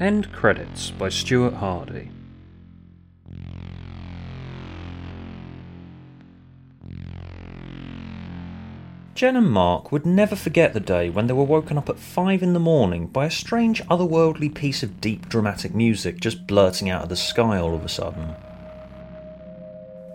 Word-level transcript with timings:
End 0.00 0.32
credits 0.32 0.90
by 0.90 1.08
Stuart 1.08 1.54
Hardy. 1.54 2.10
Jen 9.14 9.36
and 9.36 9.48
Mark 9.48 9.92
would 9.92 10.04
never 10.04 10.34
forget 10.34 10.72
the 10.72 10.80
day 10.80 11.08
when 11.10 11.28
they 11.28 11.32
were 11.32 11.44
woken 11.44 11.78
up 11.78 11.88
at 11.88 12.00
5 12.00 12.42
in 12.42 12.54
the 12.54 12.58
morning 12.58 13.06
by 13.06 13.26
a 13.26 13.30
strange 13.30 13.80
otherworldly 13.84 14.52
piece 14.52 14.82
of 14.82 15.00
deep 15.00 15.28
dramatic 15.28 15.72
music 15.76 16.18
just 16.18 16.44
blurting 16.48 16.90
out 16.90 17.04
of 17.04 17.08
the 17.08 17.14
sky 17.14 17.56
all 17.56 17.76
of 17.76 17.84
a 17.84 17.88
sudden. 17.88 18.34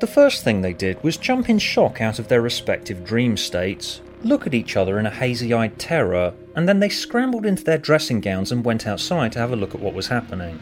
The 0.02 0.08
first 0.08 0.44
thing 0.44 0.62
they 0.62 0.74
did 0.74 1.02
was 1.02 1.16
jump 1.16 1.50
in 1.50 1.58
shock 1.58 2.02
out 2.02 2.20
of 2.20 2.28
their 2.28 2.42
respective 2.42 3.06
dream 3.06 3.38
states, 3.38 4.02
look 4.24 4.46
at 4.46 4.54
each 4.54 4.76
other 4.76 5.00
in 5.00 5.06
a 5.06 5.12
hazy 5.12 5.54
eyed 5.54 5.78
terror, 5.80 6.34
and 6.56 6.68
then 6.68 6.80
they 6.80 6.90
scrambled 6.90 7.46
into 7.46 7.64
their 7.64 7.78
dressing 7.78 8.22
gowns 8.22 8.52
and 8.52 8.66
went 8.66 8.88
outside 8.88 9.32
to 9.32 9.40
have 9.40 9.52
a 9.52 9.56
look 9.56 9.74
at 9.74 9.82
what 9.82 9.94
was 9.94 10.08
happening. 10.08 10.60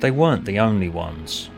They 0.00 0.10
weren't 0.10 0.44
the 0.44 0.58
only 0.58 0.88
ones. 0.88 1.50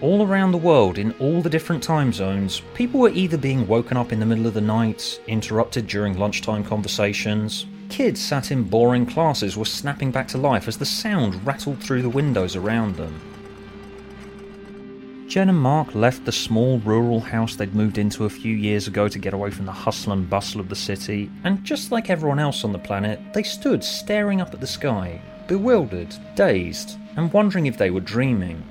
All 0.00 0.26
around 0.26 0.52
the 0.52 0.58
world, 0.58 0.98
in 0.98 1.12
all 1.12 1.40
the 1.40 1.50
different 1.50 1.82
time 1.82 2.12
zones, 2.12 2.62
people 2.74 3.00
were 3.00 3.10
either 3.10 3.38
being 3.38 3.66
woken 3.66 3.96
up 3.96 4.12
in 4.12 4.20
the 4.20 4.26
middle 4.26 4.46
of 4.46 4.54
the 4.54 4.60
night, 4.60 5.20
interrupted 5.26 5.86
during 5.86 6.18
lunchtime 6.18 6.64
conversations, 6.64 7.66
kids 7.88 8.20
sat 8.20 8.50
in 8.50 8.64
boring 8.64 9.06
classes 9.06 9.56
were 9.56 9.64
snapping 9.64 10.10
back 10.10 10.28
to 10.28 10.38
life 10.38 10.68
as 10.68 10.76
the 10.76 10.84
sound 10.84 11.46
rattled 11.46 11.82
through 11.82 12.02
the 12.02 12.08
windows 12.08 12.56
around 12.56 12.96
them. 12.96 13.35
Jen 15.28 15.48
and 15.48 15.58
Mark 15.58 15.94
left 15.94 16.24
the 16.24 16.30
small 16.30 16.78
rural 16.78 17.18
house 17.18 17.56
they'd 17.56 17.74
moved 17.74 17.98
into 17.98 18.26
a 18.26 18.30
few 18.30 18.54
years 18.54 18.86
ago 18.86 19.08
to 19.08 19.18
get 19.18 19.34
away 19.34 19.50
from 19.50 19.66
the 19.66 19.72
hustle 19.72 20.12
and 20.12 20.30
bustle 20.30 20.60
of 20.60 20.68
the 20.68 20.76
city, 20.76 21.28
and 21.42 21.64
just 21.64 21.90
like 21.90 22.08
everyone 22.08 22.38
else 22.38 22.62
on 22.64 22.70
the 22.72 22.78
planet, 22.78 23.20
they 23.34 23.42
stood 23.42 23.82
staring 23.82 24.40
up 24.40 24.54
at 24.54 24.60
the 24.60 24.66
sky, 24.66 25.20
bewildered, 25.48 26.14
dazed, 26.36 26.96
and 27.16 27.32
wondering 27.32 27.66
if 27.66 27.76
they 27.76 27.90
were 27.90 28.00
dreaming. 28.00 28.62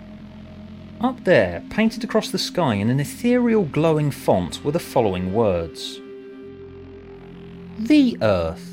Up 1.02 1.22
there, 1.26 1.62
painted 1.72 2.06
across 2.06 2.30
the 2.30 2.38
sky 2.38 2.76
in 2.76 2.90
an 2.90 3.02
ethereal 3.02 3.66
glowing 3.66 4.10
font, 4.10 4.64
were 4.64 4.72
the 4.72 4.80
following 4.80 5.34
words 5.34 6.00
The 7.80 8.18
Earth. 8.22 8.72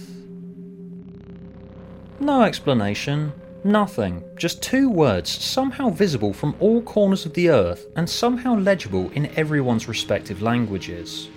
No 2.21 2.43
explanation, 2.43 3.33
nothing, 3.65 4.25
just 4.37 4.63
two 4.63 4.89
words 4.89 5.31
somehow 5.31 5.91
visible 5.91 6.33
from 6.33 6.55
all 6.61 6.83
corners 6.83 7.27
of 7.27 7.35
the 7.35 7.49
Earth 7.51 7.87
and 7.97 8.09
somehow 8.09 8.55
legible 8.55 9.11
in 9.11 9.27
everyone's 9.37 9.89
respective 9.89 10.43
languages. 10.43 11.29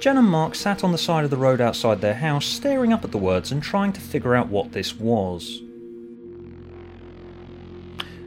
Jen 0.00 0.18
and 0.18 0.28
Mark 0.28 0.56
sat 0.56 0.82
on 0.82 0.90
the 0.90 0.98
side 0.98 1.22
of 1.22 1.30
the 1.30 1.36
road 1.36 1.60
outside 1.60 2.00
their 2.00 2.14
house, 2.14 2.44
staring 2.44 2.92
up 2.92 3.04
at 3.04 3.12
the 3.12 3.18
words 3.18 3.52
and 3.52 3.62
trying 3.62 3.92
to 3.92 4.00
figure 4.00 4.34
out 4.34 4.48
what 4.48 4.72
this 4.72 4.96
was. 4.96 5.62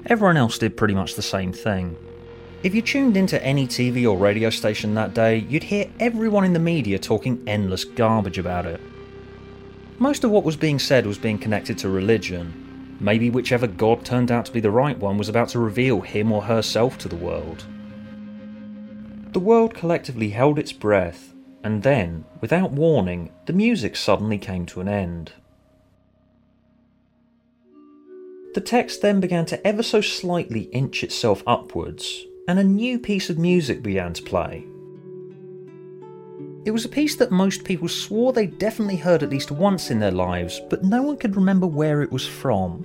Everyone 0.05 0.37
else 0.37 0.57
did 0.57 0.77
pretty 0.77 0.93
much 0.93 1.15
the 1.15 1.21
same 1.21 1.51
thing. 1.51 1.97
If 2.63 2.73
you 2.73 2.81
tuned 2.81 3.17
into 3.17 3.43
any 3.43 3.67
TV 3.67 4.09
or 4.09 4.17
radio 4.17 4.49
station 4.49 4.93
that 4.95 5.13
day, 5.13 5.39
you'd 5.49 5.63
hear 5.63 5.91
everyone 5.99 6.45
in 6.45 6.53
the 6.53 6.59
media 6.59 6.97
talking 6.97 7.43
endless 7.45 7.83
garbage 7.83 8.37
about 8.37 8.65
it. 8.65 8.79
Most 9.97 10.25
of 10.25 10.31
what 10.31 10.43
was 10.43 10.57
being 10.57 10.77
said 10.77 11.05
was 11.05 11.17
being 11.17 11.37
connected 11.37 11.77
to 11.79 11.89
religion. 11.89 12.97
Maybe 12.99 13.29
whichever 13.29 13.65
god 13.65 14.03
turned 14.03 14.29
out 14.29 14.45
to 14.45 14.51
be 14.51 14.59
the 14.59 14.71
right 14.71 14.97
one 14.97 15.17
was 15.17 15.29
about 15.29 15.49
to 15.49 15.59
reveal 15.59 16.01
him 16.01 16.31
or 16.31 16.41
herself 16.41 16.97
to 16.99 17.07
the 17.07 17.15
world. 17.15 17.63
The 19.31 19.39
world 19.39 19.73
collectively 19.73 20.29
held 20.29 20.59
its 20.59 20.73
breath, 20.73 21.33
and 21.63 21.83
then, 21.83 22.25
without 22.41 22.71
warning, 22.71 23.31
the 23.45 23.53
music 23.53 23.95
suddenly 23.95 24.37
came 24.37 24.65
to 24.67 24.81
an 24.81 24.87
end. 24.87 25.31
The 28.53 28.61
text 28.61 29.01
then 29.01 29.19
began 29.19 29.45
to 29.47 29.67
ever 29.67 29.83
so 29.83 29.99
slightly 30.01 30.63
inch 30.71 31.03
itself 31.03 31.43
upwards, 31.45 32.25
and 32.47 32.59
a 32.59 32.63
new 32.63 32.99
piece 32.99 33.29
of 33.29 33.37
music 33.37 33.81
began 33.81 34.13
to 34.13 34.23
play. 34.23 34.65
It 36.65 36.71
was 36.71 36.83
a 36.83 36.89
piece 36.89 37.15
that 37.17 37.31
most 37.31 37.63
people 37.63 37.87
swore 37.87 38.33
they 38.33 38.47
definitely 38.47 38.95
heard 38.95 39.21
at 39.21 39.29
least 39.29 39.51
once 39.51 39.91
in 39.91 39.99
their 39.99 40.09
lives, 40.09 40.59
but 40.67 40.83
no 40.83 41.03
one 41.03 41.15
could 41.15 41.35
remember 41.35 41.67
where 41.67 42.01
it 42.01 42.11
was 42.11 42.27
from. 42.27 42.83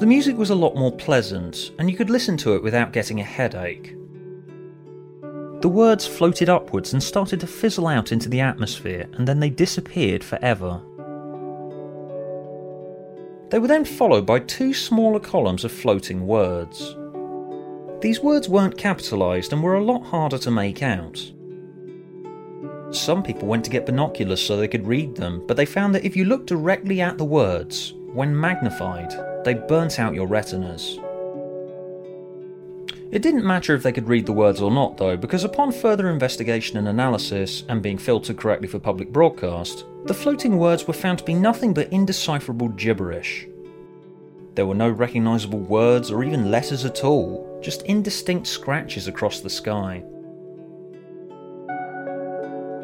The 0.00 0.06
music 0.06 0.36
was 0.36 0.50
a 0.50 0.56
lot 0.56 0.74
more 0.74 0.90
pleasant, 0.90 1.70
and 1.78 1.88
you 1.88 1.96
could 1.96 2.10
listen 2.10 2.36
to 2.38 2.56
it 2.56 2.62
without 2.62 2.92
getting 2.92 3.20
a 3.20 3.24
headache. 3.24 3.94
The 5.60 5.68
words 5.68 6.08
floated 6.08 6.48
upwards 6.48 6.92
and 6.92 7.00
started 7.00 7.38
to 7.38 7.46
fizzle 7.46 7.86
out 7.86 8.10
into 8.10 8.28
the 8.28 8.40
atmosphere, 8.40 9.06
and 9.12 9.28
then 9.28 9.38
they 9.38 9.48
disappeared 9.48 10.24
forever. 10.24 10.82
They 13.50 13.60
were 13.60 13.68
then 13.68 13.84
followed 13.84 14.26
by 14.26 14.40
two 14.40 14.74
smaller 14.74 15.20
columns 15.20 15.64
of 15.64 15.70
floating 15.70 16.26
words. 16.26 16.96
These 18.00 18.20
words 18.20 18.48
weren't 18.48 18.76
capitalised 18.76 19.52
and 19.52 19.62
were 19.62 19.76
a 19.76 19.84
lot 19.84 20.04
harder 20.04 20.38
to 20.38 20.50
make 20.50 20.82
out. 20.82 21.32
Some 22.90 23.22
people 23.22 23.48
went 23.48 23.64
to 23.64 23.70
get 23.70 23.86
binoculars 23.86 24.40
so 24.40 24.56
they 24.56 24.68
could 24.68 24.86
read 24.86 25.16
them, 25.16 25.42
but 25.46 25.56
they 25.56 25.66
found 25.66 25.94
that 25.94 26.04
if 26.04 26.14
you 26.14 26.24
looked 26.24 26.46
directly 26.46 27.00
at 27.00 27.18
the 27.18 27.24
words, 27.24 27.94
when 28.12 28.38
magnified, 28.38 29.12
they 29.44 29.54
burnt 29.54 29.98
out 29.98 30.14
your 30.14 30.26
retinas. 30.26 30.98
It 33.10 33.22
didn't 33.22 33.46
matter 33.46 33.74
if 33.74 33.82
they 33.82 33.92
could 33.92 34.08
read 34.08 34.26
the 34.26 34.32
words 34.32 34.60
or 34.60 34.70
not, 34.70 34.98
though, 34.98 35.16
because 35.16 35.44
upon 35.44 35.72
further 35.72 36.10
investigation 36.10 36.76
and 36.76 36.88
analysis, 36.88 37.64
and 37.68 37.82
being 37.82 37.98
filtered 37.98 38.36
correctly 38.36 38.68
for 38.68 38.78
public 38.78 39.12
broadcast, 39.12 39.84
the 40.04 40.14
floating 40.14 40.58
words 40.58 40.86
were 40.86 40.94
found 40.94 41.18
to 41.18 41.24
be 41.24 41.34
nothing 41.34 41.72
but 41.72 41.92
indecipherable 41.92 42.68
gibberish. 42.68 43.46
There 44.56 44.64
were 44.66 44.74
no 44.74 44.88
recognisable 44.88 45.58
words 45.58 46.10
or 46.10 46.24
even 46.24 46.50
letters 46.50 46.86
at 46.86 47.04
all, 47.04 47.60
just 47.62 47.82
indistinct 47.82 48.46
scratches 48.46 49.06
across 49.06 49.40
the 49.40 49.50
sky. 49.50 50.02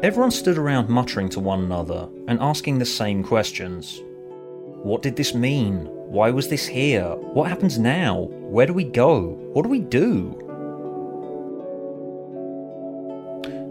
Everyone 0.03 0.29
stood 0.29 0.59
around 0.59 0.89
muttering 0.89 1.29
to 1.29 1.39
one 1.39 1.63
another 1.63 2.07
and 2.27 2.39
asking 2.39 2.77
the 2.77 2.85
same 2.85 3.23
questions. 3.23 4.01
What 4.83 5.01
did 5.01 5.15
this 5.15 5.33
mean? 5.33 5.87
Why 5.87 6.29
was 6.29 6.47
this 6.47 6.67
here? 6.67 7.15
What 7.33 7.49
happens 7.49 7.79
now? 7.79 8.27
Where 8.29 8.67
do 8.67 8.73
we 8.73 8.83
go? 8.83 9.31
What 9.53 9.63
do 9.63 9.69
we 9.69 9.79
do? 9.79 10.37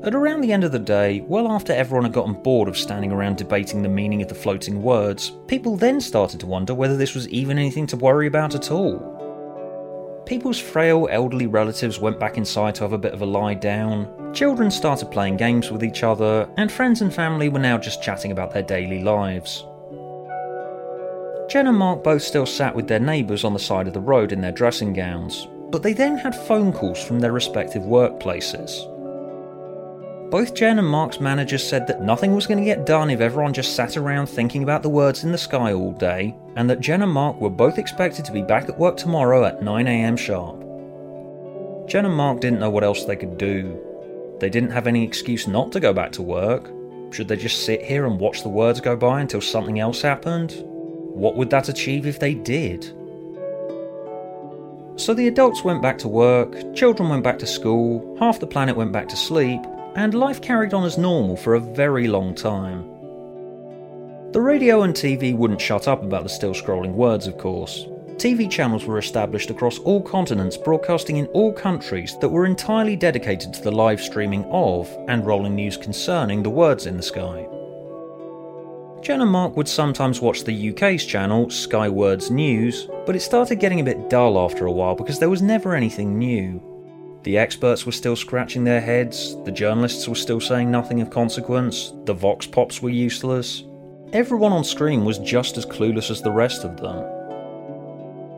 At 0.05 0.17
around 0.17 0.41
the 0.41 0.53
end 0.53 0.65
of 0.65 0.73
the 0.73 0.81
day, 0.81 1.21
well 1.29 1.47
after 1.53 1.73
everyone 1.73 2.03
had 2.03 2.13
gotten 2.13 2.35
bored 2.35 2.67
of 2.67 2.77
standing 2.77 3.13
around 3.13 3.37
debating 3.37 3.83
the 3.83 3.89
meaning 3.89 4.21
of 4.21 4.27
the 4.27 4.35
floating 4.35 4.83
words, 4.83 5.31
people 5.47 5.77
then 5.77 6.01
started 6.01 6.41
to 6.41 6.47
wonder 6.47 6.75
whether 6.75 6.97
this 6.97 7.15
was 7.15 7.29
even 7.29 7.57
anything 7.57 7.87
to 7.87 7.97
worry 7.97 8.27
about 8.27 8.57
at 8.57 8.73
all. 8.73 8.99
People's 10.27 10.59
frail 10.59 11.07
elderly 11.09 11.47
relatives 11.47 12.01
went 12.01 12.19
back 12.19 12.37
inside 12.37 12.75
to 12.75 12.83
have 12.83 12.93
a 12.93 12.99
bit 12.99 13.15
of 13.15 13.23
a 13.23 13.27
lie 13.27 13.55
down, 13.55 14.33
children 14.35 14.73
started 14.73 15.13
playing 15.13 15.37
games 15.37 15.71
with 15.71 15.85
each 15.85 16.03
other, 16.03 16.49
and 16.57 16.73
friends 16.73 17.01
and 17.01 17.15
family 17.15 17.49
were 17.49 17.61
now 17.61 17.79
just 17.79 18.03
chatting 18.03 18.33
about 18.33 18.53
their 18.53 18.63
daily 18.65 19.05
lives. 19.05 19.65
Jen 21.49 21.69
and 21.69 21.79
Mark 21.79 22.03
both 22.03 22.23
still 22.23 22.47
sat 22.47 22.75
with 22.75 22.89
their 22.89 22.99
neighbours 22.99 23.45
on 23.45 23.53
the 23.53 23.59
side 23.61 23.87
of 23.87 23.95
the 23.95 24.01
road 24.01 24.33
in 24.33 24.41
their 24.41 24.51
dressing 24.51 24.93
gowns, 24.93 25.47
but 25.71 25.85
they 25.85 25.93
then 25.93 26.19
had 26.19 26.35
phone 26.35 26.73
calls 26.73 27.01
from 27.01 27.21
their 27.21 27.33
respective 27.33 27.83
workplaces. 27.83 28.89
Both 30.33 30.55
Jen 30.55 30.79
and 30.79 30.89
Mark's 30.89 31.21
managers 31.21 31.63
said 31.63 31.87
that 31.87 32.01
nothing 32.01 32.35
was 32.35 32.47
going 32.47 32.57
to 32.57 32.65
get 32.65 32.87
done 32.87 33.11
if 33.11 33.21
everyone 33.21 33.53
just 33.53 33.77
sat 33.77 33.99
around 33.99 34.29
thinking 34.29 34.63
about 34.63 34.83
the 34.83 34.89
words 34.89 35.25
in 35.25 35.31
the 35.31 35.37
sky 35.37 35.75
all 35.75 35.93
day, 35.93 36.35
and 36.57 36.71
that 36.71 36.81
Jen 36.81 37.03
and 37.03 37.13
Mark 37.13 37.39
were 37.39 37.51
both 37.51 37.77
expected 37.77 38.25
to 38.25 38.33
be 38.33 38.41
back 38.41 38.67
at 38.67 38.79
work 38.79 38.97
tomorrow 38.97 39.45
at 39.45 39.61
9am 39.61 40.17
sharp. 40.17 40.59
Jen 41.87 42.07
and 42.07 42.15
Mark 42.15 42.41
didn't 42.41 42.61
know 42.61 42.71
what 42.71 42.83
else 42.83 43.05
they 43.05 43.15
could 43.15 43.37
do. 43.37 43.79
They 44.41 44.49
didn't 44.49 44.71
have 44.71 44.87
any 44.87 45.05
excuse 45.05 45.47
not 45.47 45.71
to 45.73 45.81
go 45.81 45.93
back 45.93 46.13
to 46.13 46.23
work. 46.23 46.71
Should 47.13 47.29
they 47.29 47.37
just 47.37 47.67
sit 47.67 47.83
here 47.85 48.07
and 48.07 48.19
watch 48.19 48.43
the 48.43 48.49
words 48.49 48.81
go 48.81 48.97
by 48.97 49.21
until 49.21 49.43
something 49.43 49.81
else 49.81 50.01
happened? 50.01 50.55
What 50.65 51.37
would 51.37 51.51
that 51.51 51.69
achieve 51.69 52.07
if 52.07 52.21
they 52.21 52.33
did? 52.33 52.85
So 54.97 55.13
the 55.13 55.29
adults 55.29 55.63
went 55.63 55.83
back 55.83 55.99
to 55.99 56.09
work, 56.09 56.75
children 56.75 57.11
went 57.11 57.23
back 57.23 57.39
to 57.41 57.47
school, 57.47 58.17
half 58.19 58.41
the 58.41 58.47
planet 58.47 58.77
went 58.77 58.93
back 58.93 59.09
to 59.09 59.17
sleep, 59.17 59.61
and 59.97 60.15
life 60.15 60.41
carried 60.41 60.75
on 60.75 60.85
as 60.85 60.99
normal 60.99 61.37
for 61.37 61.55
a 61.55 61.61
very 61.61 62.09
long 62.09 62.35
time. 62.35 62.89
The 64.33 64.41
radio 64.41 64.83
and 64.83 64.95
TV 64.95 65.37
wouldn't 65.37 65.61
shut 65.61 65.89
up 65.89 66.03
about 66.03 66.23
the 66.23 66.29
still 66.29 66.55
scrolling 66.55 66.95
words, 66.95 67.27
of 67.27 67.37
course. 67.37 67.87
TV 68.17 68.51
channels 68.51 68.85
were 68.87 68.99
established 68.99 69.51
across 69.51 69.79
all 69.81 70.01
continents, 70.01 70.57
broadcasting 70.57 71.17
in 71.17 71.27
all 71.29 71.53
countries 71.53 72.17
that 72.21 72.29
were 72.29 72.47
entirely 72.47 72.97
dedicated 72.97 73.53
to 73.53 73.63
the 73.63 73.71
live 73.71 74.01
streaming 74.01 74.45
of 74.47 74.89
and 75.09 75.27
rolling 75.27 75.55
news 75.55 75.77
concerning 75.77 76.43
the 76.43 76.51
words 76.51 76.87
in 76.87 76.97
the 76.97 77.03
sky. 77.03 77.47
Jen 79.03 79.21
and 79.21 79.31
Mark 79.31 79.57
would 79.57 79.69
sometimes 79.69 80.21
watch 80.21 80.45
the 80.45 80.71
UK's 80.71 81.05
channel, 81.05 81.51
Sky 81.51 81.89
Words 81.89 82.31
News, 82.31 82.89
but 83.05 83.17
it 83.17 83.21
started 83.21 83.57
getting 83.57 83.81
a 83.81 83.85
bit 83.85 84.09
dull 84.09 84.39
after 84.39 84.67
a 84.67 84.73
while 84.73 84.95
because 84.95 85.19
there 85.19 85.29
was 85.29 85.43
never 85.43 85.75
anything 85.75 86.17
new. 86.17 86.63
The 87.25 87.39
experts 87.39 87.87
were 87.87 87.93
still 87.93 88.17
scratching 88.17 88.65
their 88.65 88.81
heads, 88.81 89.37
the 89.45 89.53
journalists 89.53 90.09
were 90.09 90.17
still 90.17 90.41
saying 90.41 90.71
nothing 90.71 91.01
of 91.01 91.11
consequence, 91.11 91.93
the 92.05 92.15
vox 92.15 92.47
pops 92.47 92.83
were 92.83 92.91
useless. 92.91 93.63
Everyone 94.13 94.53
on 94.53 94.65
screen 94.65 95.05
was 95.05 95.19
just 95.19 95.57
as 95.57 95.65
clueless 95.65 96.11
as 96.11 96.21
the 96.21 96.33
rest 96.33 96.65
of 96.65 96.79
them. 96.81 97.05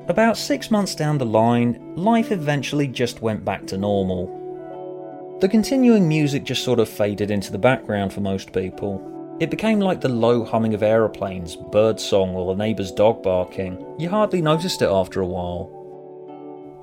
About 0.08 0.36
six 0.36 0.70
months 0.70 0.94
down 0.94 1.16
the 1.16 1.24
line, 1.24 1.94
life 1.96 2.30
eventually 2.30 2.86
just 2.86 3.22
went 3.22 3.42
back 3.42 3.66
to 3.68 3.78
normal. 3.78 5.38
The 5.40 5.48
continuing 5.48 6.06
music 6.06 6.44
just 6.44 6.62
sort 6.62 6.78
of 6.78 6.88
faded 6.88 7.30
into 7.30 7.50
the 7.50 7.58
background 7.58 8.12
for 8.12 8.20
most 8.20 8.52
people. 8.52 9.36
It 9.40 9.50
became 9.50 9.80
like 9.80 10.02
the 10.02 10.10
low 10.10 10.44
humming 10.44 10.74
of 10.74 10.82
aeroplanes, 10.82 11.56
bird 11.56 11.98
song, 11.98 12.36
or 12.36 12.54
the 12.54 12.62
neighbour's 12.62 12.92
dog 12.92 13.22
barking. 13.22 13.84
You 13.98 14.10
hardly 14.10 14.42
noticed 14.42 14.82
it 14.82 14.90
after 14.90 15.22
a 15.22 15.26
while. 15.26 15.83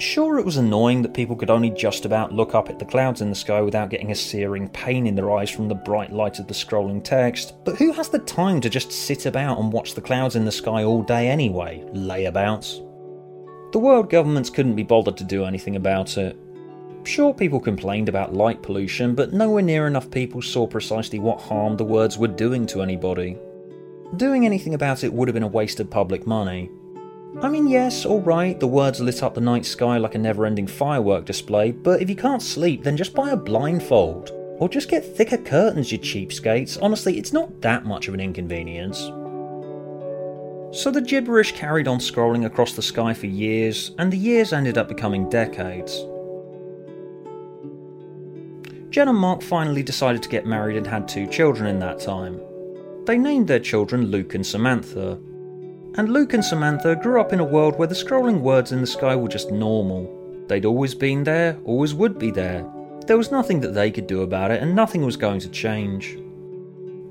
Sure, 0.01 0.39
it 0.39 0.45
was 0.45 0.57
annoying 0.57 1.03
that 1.03 1.13
people 1.13 1.35
could 1.35 1.51
only 1.51 1.69
just 1.69 2.05
about 2.05 2.33
look 2.33 2.55
up 2.55 2.69
at 2.69 2.79
the 2.79 2.85
clouds 2.85 3.21
in 3.21 3.29
the 3.29 3.35
sky 3.35 3.61
without 3.61 3.91
getting 3.91 4.11
a 4.11 4.15
searing 4.15 4.67
pain 4.69 5.05
in 5.05 5.13
their 5.13 5.29
eyes 5.29 5.51
from 5.51 5.67
the 5.67 5.75
bright 5.75 6.11
light 6.11 6.39
of 6.39 6.47
the 6.47 6.55
scrolling 6.55 7.03
text, 7.03 7.53
but 7.65 7.75
who 7.75 7.91
has 7.91 8.09
the 8.09 8.17
time 8.17 8.59
to 8.61 8.69
just 8.69 8.91
sit 8.91 9.27
about 9.27 9.59
and 9.59 9.71
watch 9.71 9.93
the 9.93 10.01
clouds 10.01 10.35
in 10.35 10.43
the 10.43 10.51
sky 10.51 10.83
all 10.83 11.03
day 11.03 11.27
anyway? 11.27 11.85
Layabouts. 11.93 12.77
The 13.73 13.77
world 13.77 14.09
governments 14.09 14.49
couldn't 14.49 14.75
be 14.75 14.81
bothered 14.81 15.17
to 15.17 15.23
do 15.23 15.45
anything 15.45 15.75
about 15.75 16.17
it. 16.17 16.35
Sure, 17.03 17.31
people 17.31 17.59
complained 17.59 18.09
about 18.09 18.33
light 18.33 18.63
pollution, 18.63 19.13
but 19.13 19.33
nowhere 19.33 19.61
near 19.61 19.85
enough 19.85 20.09
people 20.09 20.41
saw 20.41 20.65
precisely 20.65 21.19
what 21.19 21.41
harm 21.41 21.77
the 21.77 21.85
words 21.85 22.17
were 22.17 22.27
doing 22.27 22.65
to 22.65 22.81
anybody. 22.81 23.37
Doing 24.17 24.47
anything 24.47 24.73
about 24.73 25.03
it 25.03 25.13
would 25.13 25.27
have 25.27 25.35
been 25.35 25.43
a 25.43 25.47
waste 25.47 25.79
of 25.79 25.91
public 25.91 26.25
money. 26.25 26.71
I 27.39 27.47
mean, 27.47 27.67
yes, 27.67 28.05
alright, 28.05 28.59
the 28.59 28.67
words 28.67 28.99
lit 28.99 29.23
up 29.23 29.35
the 29.35 29.41
night 29.41 29.65
sky 29.65 29.97
like 29.97 30.15
a 30.15 30.17
never 30.17 30.45
ending 30.45 30.67
firework 30.67 31.25
display, 31.25 31.71
but 31.71 32.01
if 32.01 32.09
you 32.09 32.15
can't 32.15 32.41
sleep, 32.41 32.83
then 32.83 32.97
just 32.97 33.13
buy 33.13 33.29
a 33.29 33.37
blindfold. 33.37 34.31
Or 34.59 34.67
just 34.67 34.89
get 34.89 35.05
thicker 35.05 35.37
curtains, 35.37 35.91
you 35.91 35.97
cheapskates. 35.97 36.77
Honestly, 36.81 37.17
it's 37.17 37.33
not 37.33 37.61
that 37.61 37.85
much 37.85 38.07
of 38.07 38.13
an 38.13 38.19
inconvenience. 38.19 38.99
So 40.77 40.91
the 40.91 41.01
gibberish 41.01 41.53
carried 41.53 41.87
on 41.87 41.99
scrolling 41.99 42.45
across 42.45 42.73
the 42.73 42.81
sky 42.81 43.13
for 43.13 43.25
years, 43.27 43.91
and 43.97 44.11
the 44.11 44.17
years 44.17 44.53
ended 44.53 44.77
up 44.77 44.87
becoming 44.87 45.29
decades. 45.29 46.05
Jen 48.91 49.07
and 49.07 49.17
Mark 49.17 49.41
finally 49.41 49.83
decided 49.83 50.21
to 50.21 50.29
get 50.29 50.45
married 50.45 50.75
and 50.75 50.85
had 50.85 51.07
two 51.07 51.25
children 51.27 51.67
in 51.67 51.79
that 51.79 51.99
time. 51.99 52.39
They 53.05 53.17
named 53.17 53.47
their 53.47 53.59
children 53.59 54.07
Luke 54.07 54.35
and 54.35 54.45
Samantha. 54.45 55.17
And 55.95 56.07
Luke 56.07 56.33
and 56.33 56.43
Samantha 56.43 56.95
grew 56.95 57.19
up 57.19 57.33
in 57.33 57.41
a 57.41 57.45
world 57.45 57.77
where 57.77 57.87
the 57.87 57.95
scrolling 57.95 58.39
words 58.39 58.71
in 58.71 58.79
the 58.79 58.87
sky 58.87 59.13
were 59.13 59.27
just 59.27 59.51
normal. 59.51 60.09
They'd 60.47 60.63
always 60.63 60.95
been 60.95 61.25
there, 61.25 61.59
always 61.65 61.93
would 61.93 62.17
be 62.17 62.31
there. 62.31 62.65
There 63.07 63.17
was 63.17 63.29
nothing 63.29 63.59
that 63.59 63.73
they 63.73 63.91
could 63.91 64.07
do 64.07 64.21
about 64.21 64.51
it, 64.51 64.63
and 64.63 64.73
nothing 64.73 65.03
was 65.03 65.17
going 65.17 65.41
to 65.41 65.49
change. 65.49 66.17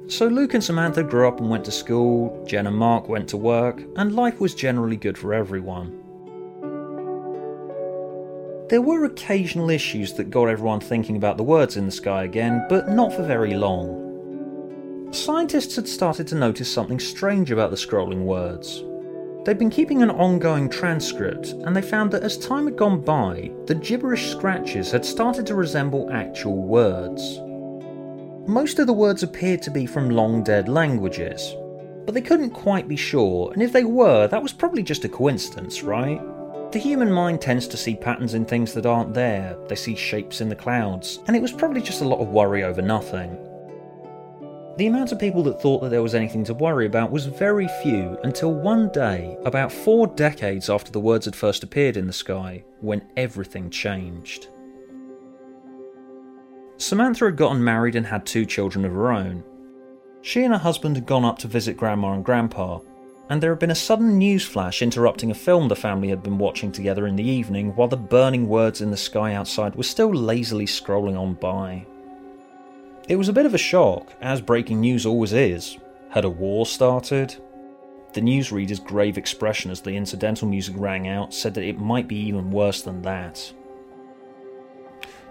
So 0.07 0.27
Luke 0.27 0.55
and 0.55 0.65
Samantha 0.65 1.03
grew 1.03 1.29
up 1.29 1.41
and 1.41 1.51
went 1.51 1.67
to 1.67 1.71
school, 1.71 2.43
Jen 2.49 2.67
and 2.67 2.77
Mark 2.77 3.07
went 3.07 3.29
to 3.29 3.37
work, 3.37 3.83
and 3.97 4.15
life 4.15 4.41
was 4.41 4.55
generally 4.55 4.97
good 4.97 5.19
for 5.19 5.35
everyone. 5.35 5.99
There 8.71 8.81
were 8.81 9.05
occasional 9.05 9.69
issues 9.69 10.15
that 10.15 10.31
got 10.31 10.49
everyone 10.49 10.81
thinking 10.81 11.17
about 11.17 11.37
the 11.37 11.43
words 11.43 11.77
in 11.77 11.85
the 11.85 11.93
sky 11.93 12.25
again, 12.25 12.65
but 12.71 12.89
not 12.89 13.13
for 13.13 13.25
very 13.25 13.55
long. 13.55 14.10
Scientists 15.13 15.75
had 15.75 15.89
started 15.89 16.29
to 16.29 16.37
notice 16.37 16.73
something 16.73 17.01
strange 17.01 17.51
about 17.51 17.71
the 17.71 17.77
scrolling 17.77 18.23
words. 18.23 18.85
They'd 19.45 19.59
been 19.59 19.69
keeping 19.69 20.03
an 20.03 20.11
ongoing 20.11 20.69
transcript, 20.69 21.49
and 21.49 21.75
they 21.75 21.83
found 21.83 22.13
that 22.13 22.23
as 22.23 22.39
time 22.39 22.67
had 22.67 22.77
gone 22.77 23.01
by, 23.01 23.51
the 23.67 23.75
gibberish 23.75 24.31
scratches 24.31 24.93
had 24.93 25.05
started 25.05 25.47
to 25.47 25.57
resemble 25.57 26.09
actual 26.13 26.63
words. 26.63 27.41
Most 28.49 28.79
of 28.79 28.87
the 28.87 28.93
words 28.93 29.25
appeared 29.25 29.63
to 29.63 29.71
be 29.73 29.85
from 29.85 30.11
long 30.11 30.45
dead 30.45 30.69
languages, 30.69 31.57
but 32.07 32.15
they 32.15 32.21
couldn't 32.21 32.51
quite 32.51 32.87
be 32.87 32.97
sure, 32.97 33.53
and 33.53 33.63
if 33.65 33.73
they 33.73 33.85
were, 33.85 34.29
that 34.29 34.43
was 34.43 34.53
probably 34.53 34.85
just 34.85 35.05
a 35.05 35.09
coincidence, 35.09 35.83
right? 35.83 36.21
The 36.71 36.79
human 36.79 37.11
mind 37.11 37.41
tends 37.41 37.67
to 37.67 37.77
see 37.77 37.97
patterns 37.97 38.35
in 38.35 38.45
things 38.45 38.75
that 38.75 38.87
aren't 38.87 39.15
there, 39.15 39.57
they 39.67 39.75
see 39.75 39.97
shapes 39.97 40.41
in 40.41 40.49
the 40.49 40.55
clouds, 40.55 41.19
and 41.27 41.35
it 41.35 41.43
was 41.43 41.51
probably 41.51 41.81
just 41.81 42.01
a 42.01 42.09
lot 42.09 42.21
of 42.21 42.29
worry 42.29 42.63
over 42.63 42.81
nothing. 42.81 43.37
The 44.81 44.87
amount 44.87 45.13
of 45.13 45.19
people 45.19 45.43
that 45.43 45.61
thought 45.61 45.83
that 45.83 45.91
there 45.91 46.03
was 46.03 46.15
anything 46.15 46.43
to 46.45 46.55
worry 46.55 46.87
about 46.87 47.11
was 47.11 47.27
very 47.27 47.69
few 47.83 48.19
until 48.25 48.55
one 48.55 48.89
day, 48.89 49.37
about 49.45 49.71
four 49.71 50.07
decades 50.07 50.71
after 50.71 50.91
the 50.91 50.99
words 50.99 51.27
had 51.27 51.37
first 51.37 51.63
appeared 51.63 51.99
in 51.99 52.07
the 52.07 52.15
sky, 52.15 52.65
when 52.81 53.03
everything 53.15 53.69
changed. 53.69 54.49
Samantha 56.79 57.27
had 57.27 57.37
gotten 57.37 57.63
married 57.63 57.95
and 57.95 58.07
had 58.07 58.25
two 58.25 58.47
children 58.47 58.87
of 58.87 58.93
her 58.93 59.13
own. 59.13 59.45
She 60.23 60.45
and 60.45 60.55
her 60.55 60.59
husband 60.59 60.97
had 60.97 61.05
gone 61.05 61.27
up 61.27 61.37
to 61.41 61.47
visit 61.47 61.77
Grandma 61.77 62.15
and 62.15 62.25
Grandpa, 62.25 62.79
and 63.29 63.43
there 63.43 63.51
had 63.51 63.61
been 63.61 63.73
a 63.73 63.75
sudden 63.75 64.17
news 64.17 64.47
flash 64.47 64.81
interrupting 64.81 65.31
a 65.31 65.35
film 65.35 65.69
the 65.69 65.77
family 65.77 66.09
had 66.09 66.23
been 66.23 66.39
watching 66.39 66.73
together 66.73 67.07
in 67.07 67.17
the 67.17 67.23
evening 67.23 67.77
while 67.77 67.89
the 67.89 67.99
burning 67.99 68.49
words 68.49 68.81
in 68.81 68.91
the 68.91 68.97
sky 68.97 69.35
outside 69.35 69.77
were 69.77 69.83
still 69.83 70.15
lazily 70.15 70.65
scrolling 70.65 71.21
on 71.21 71.35
by. 71.35 71.85
It 73.11 73.19
was 73.19 73.29
a 73.29 73.33
bit 73.33 73.45
of 73.45 73.55
a 73.55 73.59
shock, 73.59 74.13
as 74.21 74.41
breaking 74.41 74.83
news 74.83 75.05
always 75.05 75.33
is. 75.33 75.79
Had 76.11 76.25
a 76.25 76.31
war 76.31 76.65
started? 76.65 77.35
The 78.13 78.21
newsreader's 78.21 78.79
grave 78.79 79.19
expression 79.19 79.73
as 79.73 79.81
the 79.81 79.97
incidental 79.97 80.47
music 80.47 80.77
rang 80.79 81.09
out 81.09 81.35
said 81.35 81.55
that 81.55 81.65
it 81.65 81.81
might 81.81 82.07
be 82.07 82.15
even 82.15 82.53
worse 82.53 82.83
than 82.83 83.03
that. 83.03 83.53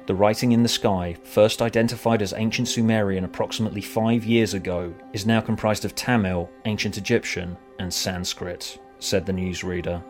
The 0.07 0.13
writing 0.13 0.51
in 0.51 0.61
the 0.61 0.67
sky, 0.67 1.15
first 1.23 1.61
identified 1.61 2.21
as 2.21 2.33
ancient 2.33 2.67
Sumerian 2.67 3.23
approximately 3.23 3.79
five 3.79 4.25
years 4.25 4.53
ago, 4.53 4.93
is 5.13 5.25
now 5.25 5.39
comprised 5.39 5.85
of 5.85 5.95
Tamil, 5.95 6.49
ancient 6.65 6.97
Egyptian, 6.97 7.55
and 7.79 7.93
Sanskrit, 7.93 8.77
said 8.99 9.25
the 9.25 9.31
newsreader. 9.31 10.03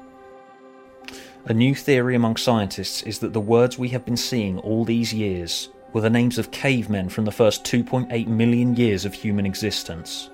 A 1.45 1.53
new 1.53 1.75
theory 1.75 2.15
among 2.15 2.37
scientists 2.37 3.03
is 3.03 3.19
that 3.19 3.33
the 3.33 3.39
words 3.39 3.77
we 3.77 3.89
have 3.89 4.05
been 4.05 4.17
seeing 4.17 4.57
all 4.57 4.85
these 4.85 5.13
years 5.13 5.69
were 5.93 6.01
the 6.01 6.09
names 6.09 6.37
of 6.37 6.51
cavemen 6.51 7.09
from 7.09 7.25
the 7.25 7.31
first 7.31 7.63
2.8 7.63 8.27
million 8.27 8.75
years 8.75 9.05
of 9.05 9.13
human 9.13 9.45
existence, 9.45 10.29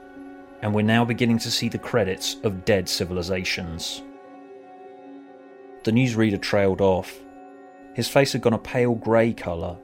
and 0.62 0.74
we're 0.74 0.82
now 0.82 1.06
beginning 1.06 1.40
to 1.40 1.52
see 1.52 1.70
the 1.70 1.78
credits 1.78 2.38
of 2.44 2.66
dead 2.66 2.90
civilizations. 2.90 4.02
The 5.84 5.92
newsreader 5.92 6.42
trailed 6.42 6.82
off, 6.82 7.20
his 7.96 8.10
face 8.10 8.34
had 8.34 8.42
gone 8.42 8.54
a 8.54 8.58
pale 8.58 8.94
grey 8.94 9.32
colour. 9.32 9.78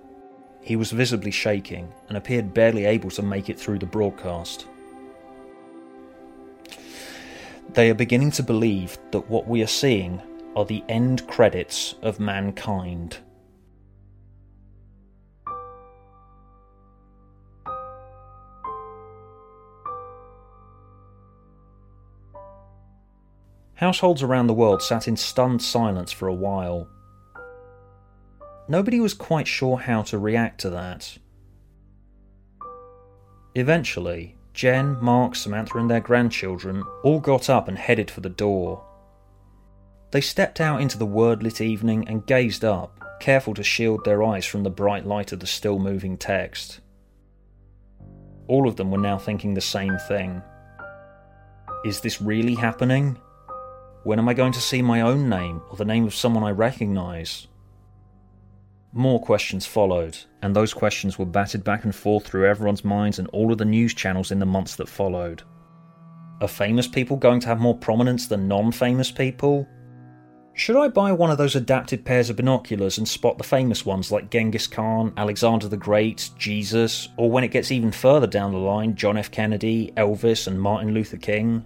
He 0.61 0.75
was 0.75 0.91
visibly 0.91 1.31
shaking 1.31 1.91
and 2.09 2.17
appeared 2.17 2.53
barely 2.53 2.83
able 2.83 3.09
to 3.11 3.21
make 3.21 3.49
it 3.49 3.57
through 3.57 3.79
the 3.79 3.85
broadcast. 3.85 4.67
They 7.73 7.89
are 7.89 7.95
beginning 7.95 8.31
to 8.31 8.43
believe 8.43 8.97
that 9.11 9.29
what 9.29 9.47
we 9.47 9.63
are 9.63 9.67
seeing 9.67 10.21
are 10.57 10.65
the 10.65 10.83
end 10.89 11.25
credits 11.27 11.95
of 12.01 12.19
mankind. 12.19 13.17
Households 23.81 24.23
around 24.23 24.47
the 24.47 24.53
world 24.53 24.81
sat 24.81 25.07
in 25.09 25.17
stunned 25.17 25.61
silence 25.61 26.11
for 26.11 26.27
a 26.27 26.33
while 26.33 26.87
Nobody 28.67 29.01
was 29.01 29.13
quite 29.13 29.47
sure 29.47 29.77
how 29.77 30.01
to 30.03 30.17
react 30.17 30.61
to 30.61 30.69
that. 30.69 31.17
Eventually, 33.53 34.37
Jen, 34.53 34.97
Mark, 35.01 35.35
Samantha, 35.35 35.77
and 35.77 35.89
their 35.89 35.99
grandchildren 35.99 36.83
all 37.03 37.19
got 37.19 37.49
up 37.49 37.67
and 37.67 37.77
headed 37.77 38.09
for 38.09 38.21
the 38.21 38.29
door. 38.29 38.85
They 40.11 40.21
stepped 40.21 40.61
out 40.61 40.79
into 40.79 40.97
the 40.97 41.05
wordlit 41.05 41.59
evening 41.59 42.07
and 42.07 42.25
gazed 42.25 42.63
up, 42.63 43.19
careful 43.19 43.53
to 43.55 43.63
shield 43.63 44.05
their 44.05 44.23
eyes 44.23 44.45
from 44.45 44.63
the 44.63 44.69
bright 44.69 45.05
light 45.05 45.33
of 45.33 45.41
the 45.41 45.47
still 45.47 45.79
moving 45.79 46.17
text. 46.17 46.79
All 48.47 48.69
of 48.69 48.77
them 48.77 48.89
were 48.89 48.97
now 48.97 49.17
thinking 49.17 49.53
the 49.53 49.59
same 49.59 49.97
thing. 50.07 50.41
Is 51.83 51.99
this 51.99 52.21
really 52.21 52.55
happening? 52.55 53.17
When 54.03 54.17
am 54.17 54.27
I 54.27 54.33
going 54.33 54.51
to 54.53 54.59
see 54.59 54.81
my 54.81 55.01
own 55.01 55.29
name 55.29 55.61
or 55.69 55.77
the 55.77 55.85
name 55.85 56.05
of 56.05 56.15
someone 56.15 56.43
I 56.43 56.49
recognise? 56.51 57.47
More 58.93 59.21
questions 59.21 59.65
followed, 59.65 60.17
and 60.41 60.55
those 60.55 60.73
questions 60.73 61.19
were 61.19 61.25
batted 61.25 61.63
back 61.63 61.83
and 61.83 61.93
forth 61.93 62.25
through 62.25 62.47
everyone's 62.47 62.83
minds 62.83 63.19
and 63.19 63.27
all 63.27 63.51
of 63.51 63.59
the 63.59 63.65
news 63.65 63.93
channels 63.93 64.31
in 64.31 64.39
the 64.39 64.45
months 64.45 64.75
that 64.77 64.89
followed. 64.89 65.43
Are 66.41 66.47
famous 66.47 66.87
people 66.87 67.15
going 67.15 67.39
to 67.41 67.47
have 67.47 67.59
more 67.59 67.77
prominence 67.77 68.25
than 68.25 68.47
non 68.47 68.71
famous 68.71 69.11
people? 69.11 69.67
Should 70.53 70.75
I 70.75 70.87
buy 70.87 71.11
one 71.11 71.29
of 71.29 71.37
those 71.37 71.55
adapted 71.55 72.03
pairs 72.03 72.29
of 72.31 72.35
binoculars 72.35 72.97
and 72.97 73.07
spot 73.07 73.37
the 73.37 73.43
famous 73.43 73.85
ones 73.85 74.11
like 74.11 74.31
Genghis 74.31 74.67
Khan, 74.67 75.13
Alexander 75.15 75.67
the 75.67 75.77
Great, 75.77 76.31
Jesus, 76.37 77.07
or 77.17 77.29
when 77.29 77.43
it 77.43 77.51
gets 77.51 77.71
even 77.71 77.91
further 77.91 78.27
down 78.27 78.51
the 78.51 78.57
line, 78.57 78.95
John 78.95 79.15
F. 79.15 79.29
Kennedy, 79.29 79.93
Elvis, 79.95 80.47
and 80.47 80.59
Martin 80.59 80.93
Luther 80.93 81.17
King? 81.17 81.65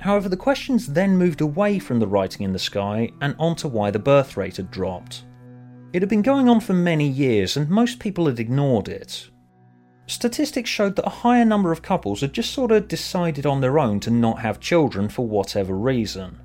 However, 0.00 0.28
the 0.28 0.36
questions 0.36 0.86
then 0.86 1.16
moved 1.16 1.40
away 1.40 1.78
from 1.78 1.98
the 1.98 2.06
writing 2.06 2.44
in 2.44 2.52
the 2.52 2.58
sky 2.58 3.10
and 3.20 3.34
onto 3.38 3.68
why 3.68 3.90
the 3.90 3.98
birth 3.98 4.36
rate 4.36 4.56
had 4.56 4.70
dropped. 4.70 5.24
It 5.92 6.02
had 6.02 6.08
been 6.08 6.22
going 6.22 6.48
on 6.48 6.60
for 6.60 6.74
many 6.74 7.08
years, 7.08 7.56
and 7.56 7.68
most 7.70 7.98
people 7.98 8.26
had 8.26 8.38
ignored 8.38 8.88
it. 8.88 9.30
Statistics 10.06 10.70
showed 10.70 10.94
that 10.96 11.06
a 11.06 11.10
higher 11.10 11.44
number 11.44 11.72
of 11.72 11.82
couples 11.82 12.20
had 12.20 12.32
just 12.32 12.52
sort 12.52 12.70
of 12.70 12.86
decided 12.86 13.46
on 13.46 13.60
their 13.60 13.78
own 13.78 13.98
to 14.00 14.10
not 14.10 14.38
have 14.38 14.60
children 14.60 15.08
for 15.08 15.26
whatever 15.26 15.74
reason. 15.74 16.38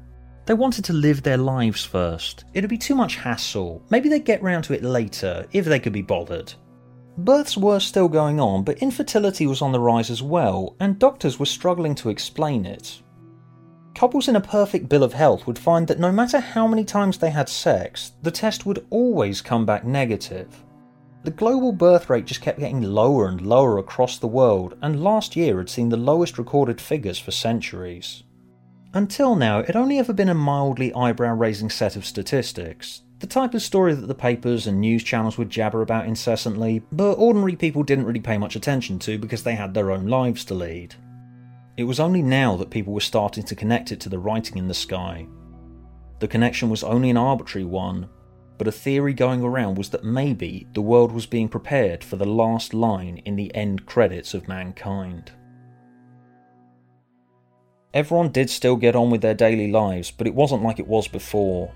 They 0.46 0.56
wanted 0.56 0.86
to 0.86 0.94
live 0.94 1.22
their 1.22 1.38
lives 1.38 1.86
first. 1.86 2.46
It'd 2.54 2.70
be 2.70 2.78
too 2.78 2.96
much 2.96 3.18
hassle. 3.18 3.84
Maybe 3.90 4.10
they'd 4.10 4.26
get 4.26 4.42
round 4.42 4.64
to 4.66 4.74
it 4.74 4.84
later, 4.84 5.46
if 5.52 5.66
they 5.66 5.80
could 5.80 5.94
be 5.94 6.02
bothered. 6.02 6.54
Births 7.20 7.58
were 7.58 7.80
still 7.80 8.08
going 8.08 8.40
on, 8.40 8.64
but 8.64 8.80
infertility 8.80 9.46
was 9.46 9.62
on 9.62 9.72
the 9.72 9.80
rise 9.80 10.10
as 10.10 10.24
well, 10.24 10.76
and 10.80 10.98
doctors 10.98 11.38
were 11.38 11.46
struggling 11.46 11.94
to 11.96 12.10
explain 12.10 12.66
it. 12.66 13.02
Couples 13.94 14.28
in 14.28 14.36
a 14.36 14.42
perfect 14.42 14.90
bill 14.90 15.04
of 15.04 15.14
health 15.14 15.46
would 15.46 15.60
find 15.60 15.88
that 15.88 16.00
no 16.00 16.12
matter 16.12 16.40
how 16.40 16.66
many 16.66 16.84
times 16.84 17.18
they 17.18 17.30
had 17.30 17.50
sex, 17.50 18.14
the 18.22 18.32
test 18.32 18.66
would 18.66 18.86
always 18.90 19.42
come 19.42 19.66
back 19.66 19.84
negative. 19.84 20.64
The 21.24 21.32
global 21.32 21.72
birth 21.72 22.10
rate 22.10 22.26
just 22.26 22.42
kept 22.42 22.60
getting 22.60 22.82
lower 22.82 23.28
and 23.28 23.42
lower 23.42 23.78
across 23.78 24.18
the 24.18 24.28
world, 24.28 24.76
and 24.82 25.04
last 25.04 25.36
year 25.36 25.60
had 25.60 25.70
seen 25.70 25.90
the 25.90 25.98
lowest 25.98 26.38
recorded 26.38 26.82
figures 26.82 27.20
for 27.20 27.32
centuries. 27.32 28.24
Until 28.94 29.36
now, 29.36 29.60
it 29.60 29.68
had 29.68 29.76
only 29.76 30.00
ever 30.00 30.14
been 30.14 30.30
a 30.30 30.34
mildly 30.34 30.94
eyebrow 30.94 31.36
raising 31.36 31.70
set 31.70 31.96
of 31.96 32.06
statistics, 32.06 33.04
the 33.20 33.28
type 33.28 33.54
of 33.54 33.62
story 33.62 33.94
that 33.94 34.08
the 34.08 34.16
papers 34.16 34.66
and 34.66 34.82
news 34.82 35.04
channels 35.04 35.38
would 35.38 35.52
jabber 35.52 35.84
about 35.84 36.08
incessantly, 36.08 36.82
but 36.92 37.14
ordinary 37.14 37.56
people 37.56 37.84
didn't 37.84 38.06
really 38.06 38.20
pay 38.20 38.38
much 38.38 38.56
attention 38.56 38.98
to 38.98 39.20
because 39.20 39.44
they 39.44 39.54
had 39.54 39.76
their 39.76 39.92
own 39.92 40.08
lives 40.08 40.44
to 40.46 40.56
lead. 40.56 40.96
It 41.78 41.86
was 41.86 42.00
only 42.00 42.22
now 42.22 42.58
that 42.58 42.70
people 42.70 42.94
were 42.94 43.00
starting 43.00 43.44
to 43.44 43.56
connect 43.56 43.92
it 43.92 44.00
to 44.02 44.10
the 44.10 44.20
writing 44.20 44.58
in 44.58 44.68
the 44.68 44.74
sky. 44.74 45.28
The 46.20 46.28
connection 46.28 46.70
was 46.70 46.84
only 46.84 47.10
an 47.10 47.18
arbitrary 47.18 47.66
one, 47.66 48.10
but 48.58 48.68
a 48.68 48.72
theory 48.72 49.14
going 49.14 49.42
around 49.42 49.78
was 49.78 49.90
that 49.90 50.04
maybe 50.04 50.68
the 50.74 50.82
world 50.82 51.12
was 51.12 51.26
being 51.26 51.50
prepared 51.50 52.04
for 52.04 52.18
the 52.18 52.26
last 52.26 52.74
line 52.74 53.18
in 53.26 53.36
the 53.36 53.54
end 53.56 53.86
credits 53.86 54.34
of 54.34 54.48
mankind. 54.48 55.32
Everyone 57.94 58.32
did 58.32 58.50
still 58.50 58.76
get 58.76 58.96
on 58.96 59.10
with 59.10 59.22
their 59.22 59.34
daily 59.34 59.72
lives, 59.72 60.12
but 60.12 60.28
it 60.28 60.36
wasn't 60.36 60.64
like 60.64 60.78
it 60.78 60.88
was 60.88 61.08
before. 61.08 61.74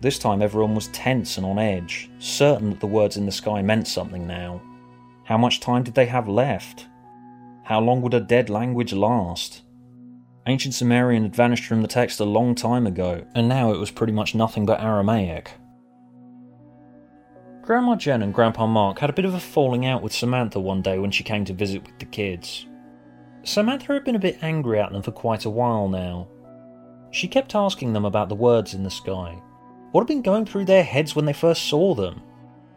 This 0.00 0.18
time 0.18 0.40
everyone 0.40 0.74
was 0.74 0.88
tense 0.88 1.36
and 1.36 1.46
on 1.46 1.58
edge, 1.58 2.10
certain 2.18 2.70
that 2.70 2.80
the 2.80 2.86
words 2.86 3.16
in 3.16 3.26
the 3.26 3.32
sky 3.32 3.60
meant 3.60 3.86
something 3.86 4.26
now. 4.26 4.62
How 5.24 5.36
much 5.36 5.60
time 5.60 5.82
did 5.82 5.94
they 5.94 6.06
have 6.06 6.28
left? 6.28 6.86
How 7.66 7.80
long 7.80 8.00
would 8.02 8.14
a 8.14 8.20
dead 8.20 8.48
language 8.48 8.92
last? 8.92 9.62
Ancient 10.46 10.72
Sumerian 10.72 11.24
had 11.24 11.34
vanished 11.34 11.64
from 11.64 11.82
the 11.82 11.88
text 11.88 12.20
a 12.20 12.24
long 12.24 12.54
time 12.54 12.86
ago, 12.86 13.26
and 13.34 13.48
now 13.48 13.72
it 13.72 13.80
was 13.80 13.90
pretty 13.90 14.12
much 14.12 14.36
nothing 14.36 14.64
but 14.64 14.80
Aramaic. 14.80 15.50
Grandma 17.62 17.96
Jen 17.96 18.22
and 18.22 18.32
Grandpa 18.32 18.68
Mark 18.68 19.00
had 19.00 19.10
a 19.10 19.12
bit 19.12 19.24
of 19.24 19.34
a 19.34 19.40
falling 19.40 19.84
out 19.84 20.00
with 20.00 20.12
Samantha 20.12 20.60
one 20.60 20.80
day 20.80 21.00
when 21.00 21.10
she 21.10 21.24
came 21.24 21.44
to 21.44 21.52
visit 21.52 21.82
with 21.84 21.98
the 21.98 22.04
kids. 22.04 22.66
Samantha 23.42 23.94
had 23.94 24.04
been 24.04 24.14
a 24.14 24.20
bit 24.20 24.38
angry 24.42 24.78
at 24.78 24.92
them 24.92 25.02
for 25.02 25.10
quite 25.10 25.44
a 25.44 25.50
while 25.50 25.88
now. 25.88 26.28
She 27.10 27.26
kept 27.26 27.56
asking 27.56 27.94
them 27.94 28.04
about 28.04 28.28
the 28.28 28.36
words 28.36 28.74
in 28.74 28.84
the 28.84 28.90
sky. 28.92 29.42
What 29.90 30.02
had 30.02 30.06
been 30.06 30.22
going 30.22 30.46
through 30.46 30.66
their 30.66 30.84
heads 30.84 31.16
when 31.16 31.24
they 31.24 31.32
first 31.32 31.64
saw 31.64 31.96
them? 31.96 32.22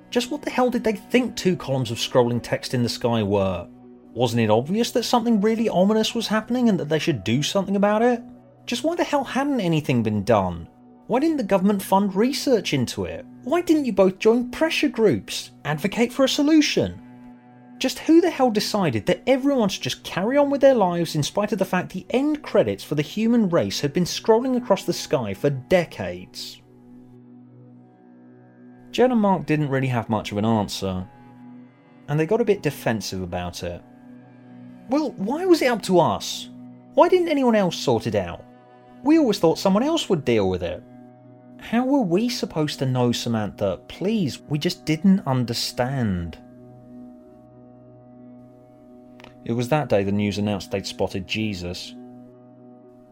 Just 0.09 0.31
what 0.31 0.41
the 0.41 0.49
hell 0.49 0.71
did 0.71 0.83
they 0.83 0.93
think 0.93 1.35
two 1.35 1.55
columns 1.55 1.91
of 1.91 1.99
scrolling 1.99 2.41
text 2.41 2.73
in 2.73 2.81
the 2.81 2.89
sky 2.89 3.21
were? 3.21 3.67
Wasn't 4.13 4.41
it 4.41 4.49
obvious 4.49 4.91
that 4.91 5.03
something 5.03 5.39
really 5.39 5.69
ominous 5.69 6.15
was 6.15 6.27
happening 6.27 6.67
and 6.67 6.79
that 6.79 6.89
they 6.89 6.99
should 6.99 7.23
do 7.23 7.43
something 7.43 7.75
about 7.75 8.01
it? 8.01 8.21
Just 8.65 8.83
why 8.83 8.95
the 8.95 9.03
hell 9.03 9.23
hadn't 9.23 9.61
anything 9.61 10.03
been 10.03 10.23
done? 10.23 10.67
Why 11.07 11.19
didn't 11.19 11.37
the 11.37 11.43
government 11.43 11.81
fund 11.81 12.15
research 12.15 12.73
into 12.73 13.05
it? 13.05 13.25
Why 13.43 13.61
didn't 13.61 13.85
you 13.85 13.93
both 13.93 14.19
join 14.19 14.51
pressure 14.51 14.89
groups? 14.89 15.51
Advocate 15.65 16.13
for 16.13 16.23
a 16.23 16.29
solution? 16.29 17.01
Just 17.79 17.99
who 17.99 18.19
the 18.19 18.29
hell 18.29 18.51
decided 18.51 19.05
that 19.05 19.23
everyone 19.25 19.69
should 19.69 19.83
just 19.83 20.03
carry 20.03 20.37
on 20.37 20.49
with 20.49 20.61
their 20.61 20.75
lives 20.75 21.15
in 21.15 21.23
spite 21.23 21.51
of 21.51 21.59
the 21.59 21.65
fact 21.65 21.91
the 21.91 22.05
end 22.09 22.43
credits 22.43 22.83
for 22.83 22.95
the 22.95 23.01
human 23.01 23.47
race 23.49 23.79
had 23.79 23.93
been 23.93 24.03
scrolling 24.03 24.57
across 24.57 24.83
the 24.83 24.93
sky 24.93 25.33
for 25.33 25.49
decades? 25.49 26.61
Jen 28.91 29.11
and 29.11 29.21
Mark 29.21 29.45
didn't 29.45 29.69
really 29.69 29.87
have 29.87 30.09
much 30.09 30.31
of 30.31 30.37
an 30.37 30.45
answer, 30.45 31.07
and 32.07 32.19
they 32.19 32.25
got 32.25 32.41
a 32.41 32.45
bit 32.45 32.61
defensive 32.61 33.21
about 33.21 33.63
it. 33.63 33.81
Well, 34.89 35.11
why 35.11 35.45
was 35.45 35.61
it 35.61 35.67
up 35.67 35.81
to 35.83 35.99
us? 35.99 36.49
Why 36.95 37.07
didn't 37.09 37.29
anyone 37.29 37.55
else 37.55 37.77
sort 37.77 38.07
it 38.07 38.15
out? 38.15 38.43
We 39.03 39.17
always 39.19 39.39
thought 39.39 39.59
someone 39.59 39.83
else 39.83 40.09
would 40.09 40.25
deal 40.25 40.49
with 40.49 40.63
it. 40.63 40.83
How 41.59 41.85
were 41.85 42.01
we 42.01 42.29
supposed 42.29 42.79
to 42.79 42.85
know, 42.85 43.11
Samantha? 43.11 43.79
Please, 43.87 44.41
we 44.49 44.57
just 44.57 44.85
didn't 44.85 45.21
understand. 45.27 46.37
It 49.45 49.53
was 49.53 49.69
that 49.69 49.89
day 49.89 50.03
the 50.03 50.11
news 50.11 50.37
announced 50.37 50.71
they'd 50.71 50.85
spotted 50.85 51.27
Jesus. 51.27 51.95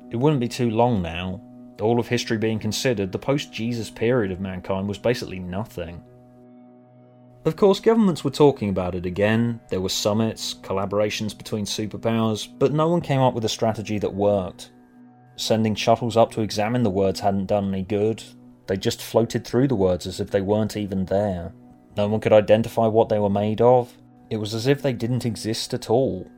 It 0.10 0.18
wouldn't 0.18 0.40
be 0.40 0.48
too 0.48 0.72
long 0.72 1.02
now. 1.02 1.42
All 1.80 2.00
of 2.00 2.08
history 2.08 2.38
being 2.38 2.60
considered, 2.60 3.12
the 3.12 3.20
post 3.20 3.54
Jesus 3.54 3.90
period 3.90 4.32
of 4.32 4.40
mankind 4.40 4.88
was 4.88 4.98
basically 4.98 5.40
nothing. 5.40 6.04
Of 7.48 7.56
course, 7.56 7.80
governments 7.80 8.26
were 8.26 8.30
talking 8.30 8.68
about 8.68 8.94
it 8.94 9.06
again, 9.06 9.62
there 9.70 9.80
were 9.80 9.88
summits, 9.88 10.54
collaborations 10.54 11.36
between 11.36 11.64
superpowers, 11.64 12.46
but 12.60 12.74
no 12.74 12.90
one 12.90 13.00
came 13.00 13.22
up 13.22 13.34
with 13.34 13.46
a 13.46 13.50
strategy 13.50 14.00
that 14.00 14.14
worked. 14.14 14.72
Sending 15.38 15.74
shuttles 15.74 16.18
up 16.18 16.30
to 16.32 16.42
examine 16.42 16.84
the 16.84 16.90
words 16.90 17.22
hadn't 17.22 17.46
done 17.46 17.70
any 17.70 17.84
good, 17.84 18.22
they 18.68 18.76
just 18.76 19.02
floated 19.02 19.48
through 19.48 19.70
the 19.70 19.76
words 19.76 20.06
as 20.06 20.20
if 20.20 20.30
they 20.30 20.42
weren't 20.42 20.76
even 20.76 21.06
there. 21.06 21.54
No 21.96 22.10
one 22.10 22.20
could 22.20 22.34
identify 22.34 22.86
what 22.86 23.08
they 23.08 23.18
were 23.18 23.30
made 23.30 23.62
of, 23.62 23.94
it 24.30 24.42
was 24.42 24.54
as 24.54 24.68
if 24.68 24.82
they 24.82 24.92
didn't 24.92 25.26
exist 25.26 25.74
at 25.74 25.90
all. 25.90 26.30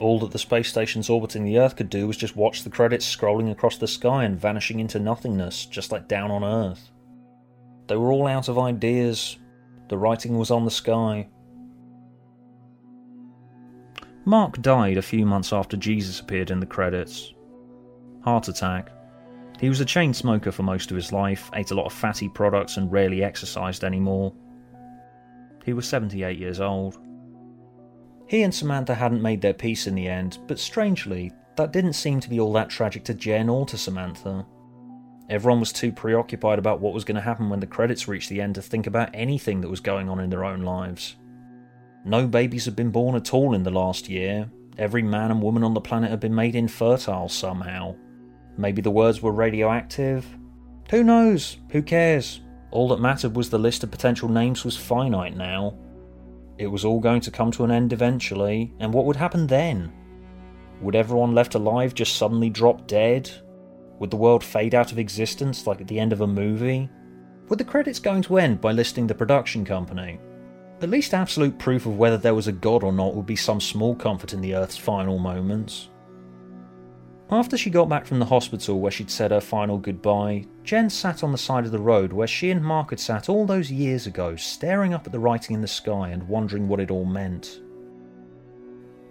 All 0.00 0.18
that 0.20 0.30
the 0.30 0.38
space 0.38 0.70
stations 0.70 1.10
orbiting 1.10 1.44
the 1.44 1.58
Earth 1.58 1.76
could 1.76 1.90
do 1.90 2.06
was 2.06 2.16
just 2.16 2.34
watch 2.34 2.64
the 2.64 2.70
credits 2.70 3.14
scrolling 3.14 3.52
across 3.52 3.76
the 3.76 3.86
sky 3.86 4.24
and 4.24 4.40
vanishing 4.40 4.80
into 4.80 4.98
nothingness, 4.98 5.66
just 5.66 5.92
like 5.92 6.08
down 6.08 6.30
on 6.30 6.42
Earth. 6.42 6.90
They 7.88 7.96
were 7.96 8.10
all 8.10 8.26
out 8.26 8.48
of 8.48 8.58
ideas, 8.58 9.36
the 9.88 9.98
writing 9.98 10.38
was 10.38 10.50
on 10.50 10.64
the 10.64 10.70
sky. 10.70 11.28
Mark 14.24 14.60
died 14.62 14.96
a 14.96 15.02
few 15.02 15.26
months 15.26 15.52
after 15.52 15.76
Jesus 15.76 16.20
appeared 16.20 16.50
in 16.50 16.60
the 16.60 16.66
credits. 16.66 17.34
Heart 18.22 18.48
attack. 18.48 18.90
He 19.60 19.68
was 19.68 19.80
a 19.80 19.84
chain 19.84 20.14
smoker 20.14 20.50
for 20.50 20.62
most 20.62 20.90
of 20.90 20.96
his 20.96 21.12
life, 21.12 21.50
ate 21.54 21.70
a 21.70 21.74
lot 21.74 21.86
of 21.86 21.92
fatty 21.92 22.28
products, 22.28 22.76
and 22.76 22.90
rarely 22.90 23.22
exercised 23.22 23.84
anymore. 23.84 24.32
He 25.64 25.72
was 25.72 25.86
78 25.86 26.38
years 26.38 26.60
old. 26.60 26.98
He 28.26 28.42
and 28.42 28.54
Samantha 28.54 28.94
hadn't 28.94 29.22
made 29.22 29.42
their 29.42 29.54
peace 29.54 29.86
in 29.86 29.94
the 29.94 30.08
end, 30.08 30.38
but 30.46 30.58
strangely, 30.58 31.32
that 31.56 31.72
didn't 31.72 31.92
seem 31.92 32.20
to 32.20 32.30
be 32.30 32.40
all 32.40 32.52
that 32.54 32.70
tragic 32.70 33.04
to 33.04 33.14
Jen 33.14 33.48
or 33.48 33.66
to 33.66 33.78
Samantha. 33.78 34.46
Everyone 35.30 35.60
was 35.60 35.72
too 35.72 35.90
preoccupied 35.90 36.58
about 36.58 36.80
what 36.80 36.92
was 36.92 37.04
going 37.04 37.14
to 37.14 37.20
happen 37.20 37.48
when 37.48 37.60
the 37.60 37.66
credits 37.66 38.08
reached 38.08 38.28
the 38.28 38.42
end 38.42 38.56
to 38.56 38.62
think 38.62 38.86
about 38.86 39.10
anything 39.14 39.62
that 39.62 39.70
was 39.70 39.80
going 39.80 40.08
on 40.08 40.20
in 40.20 40.28
their 40.28 40.44
own 40.44 40.62
lives. 40.62 41.16
No 42.04 42.26
babies 42.26 42.66
had 42.66 42.76
been 42.76 42.90
born 42.90 43.16
at 43.16 43.32
all 43.32 43.54
in 43.54 43.62
the 43.62 43.70
last 43.70 44.08
year. 44.08 44.50
Every 44.76 45.02
man 45.02 45.30
and 45.30 45.42
woman 45.42 45.64
on 45.64 45.72
the 45.72 45.80
planet 45.80 46.10
had 46.10 46.20
been 46.20 46.34
made 46.34 46.54
infertile 46.54 47.28
somehow. 47.30 47.94
Maybe 48.58 48.82
the 48.82 48.90
words 48.90 49.22
were 49.22 49.32
radioactive? 49.32 50.26
Who 50.90 51.02
knows? 51.02 51.56
Who 51.70 51.82
cares? 51.82 52.42
All 52.70 52.88
that 52.88 53.00
mattered 53.00 53.34
was 53.34 53.48
the 53.48 53.58
list 53.58 53.82
of 53.82 53.90
potential 53.90 54.28
names 54.28 54.64
was 54.64 54.76
finite 54.76 55.36
now. 55.36 55.78
It 56.58 56.66
was 56.66 56.84
all 56.84 57.00
going 57.00 57.22
to 57.22 57.30
come 57.30 57.50
to 57.52 57.64
an 57.64 57.70
end 57.70 57.92
eventually, 57.92 58.74
and 58.78 58.92
what 58.92 59.06
would 59.06 59.16
happen 59.16 59.46
then? 59.46 59.90
Would 60.82 60.96
everyone 60.96 61.34
left 61.34 61.54
alive 61.54 61.94
just 61.94 62.16
suddenly 62.16 62.50
drop 62.50 62.86
dead? 62.86 63.30
Would 63.98 64.10
the 64.10 64.16
world 64.16 64.42
fade 64.42 64.74
out 64.74 64.92
of 64.92 64.98
existence 64.98 65.66
like 65.66 65.80
at 65.80 65.86
the 65.86 65.98
end 65.98 66.12
of 66.12 66.20
a 66.20 66.26
movie? 66.26 66.88
Were 67.48 67.56
the 67.56 67.64
credits 67.64 67.98
going 67.98 68.22
to 68.22 68.38
end 68.38 68.60
by 68.60 68.72
listing 68.72 69.06
the 69.06 69.14
production 69.14 69.64
company? 69.64 70.18
At 70.82 70.90
least 70.90 71.14
absolute 71.14 71.58
proof 71.58 71.86
of 71.86 71.96
whether 71.96 72.18
there 72.18 72.34
was 72.34 72.48
a 72.48 72.52
god 72.52 72.82
or 72.82 72.92
not 72.92 73.14
would 73.14 73.26
be 73.26 73.36
some 73.36 73.60
small 73.60 73.94
comfort 73.94 74.32
in 74.32 74.40
the 74.40 74.54
Earth's 74.54 74.76
final 74.76 75.18
moments. 75.18 75.88
After 77.30 77.56
she 77.56 77.70
got 77.70 77.88
back 77.88 78.04
from 78.04 78.18
the 78.18 78.26
hospital 78.26 78.80
where 78.80 78.90
she'd 78.90 79.10
said 79.10 79.30
her 79.30 79.40
final 79.40 79.78
goodbye, 79.78 80.44
Jen 80.62 80.90
sat 80.90 81.24
on 81.24 81.32
the 81.32 81.38
side 81.38 81.64
of 81.64 81.72
the 81.72 81.78
road 81.78 82.12
where 82.12 82.26
she 82.26 82.50
and 82.50 82.62
Mark 82.62 82.90
had 82.90 83.00
sat 83.00 83.28
all 83.28 83.46
those 83.46 83.70
years 83.70 84.06
ago, 84.06 84.36
staring 84.36 84.92
up 84.92 85.06
at 85.06 85.12
the 85.12 85.18
writing 85.18 85.54
in 85.54 85.62
the 85.62 85.68
sky 85.68 86.10
and 86.10 86.28
wondering 86.28 86.68
what 86.68 86.80
it 86.80 86.90
all 86.90 87.06
meant. 87.06 87.60